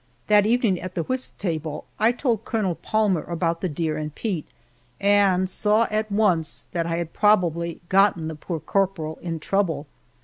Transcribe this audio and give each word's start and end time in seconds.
That 0.25 0.47
evening 0.47 0.81
at 0.81 0.95
the 0.95 1.03
whist 1.03 1.39
table 1.39 1.85
I 1.99 2.11
told 2.11 2.43
Colonel 2.43 2.73
Palmer 2.73 3.21
about 3.21 3.61
the 3.61 3.69
deer 3.69 3.97
and 3.97 4.15
Pete, 4.15 4.47
and 4.99 5.47
saw 5.47 5.85
at 5.91 6.11
once 6.11 6.65
that 6.71 6.87
I 6.87 6.95
had 6.95 7.13
probably 7.13 7.81
gotten 7.87 8.27
the 8.27 8.33
poor 8.33 8.59
corporal 8.59 9.19
in 9.21 9.39
trouble. 9.39 9.85